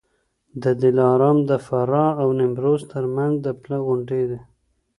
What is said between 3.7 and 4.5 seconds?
غوندي دی.